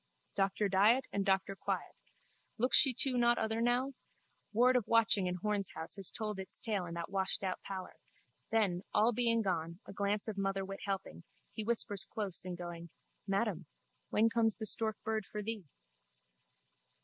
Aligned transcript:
Doctor 0.35 0.67
Diet 0.67 1.05
and 1.13 1.23
Doctor 1.23 1.55
Quiet. 1.55 1.93
Looks 2.57 2.75
she 2.75 2.91
too 2.91 3.19
not 3.19 3.37
other 3.37 3.61
now? 3.61 3.93
Ward 4.51 4.75
of 4.75 4.87
watching 4.87 5.27
in 5.27 5.35
Horne's 5.35 5.69
house 5.75 5.95
has 5.97 6.09
told 6.09 6.39
its 6.39 6.57
tale 6.59 6.87
in 6.87 6.95
that 6.95 7.11
washedout 7.11 7.61
pallor. 7.61 7.97
Then 8.49 8.81
all 8.95 9.13
being 9.13 9.43
gone, 9.43 9.79
a 9.85 9.93
glance 9.93 10.27
of 10.27 10.37
motherwit 10.37 10.79
helping, 10.87 11.23
he 11.53 11.63
whispers 11.63 12.03
close 12.05 12.45
in 12.45 12.55
going: 12.55 12.89
Madam, 13.27 13.67
when 14.09 14.27
comes 14.27 14.55
the 14.55 14.65
storkbird 14.65 15.23
for 15.23 15.43
thee? 15.43 15.65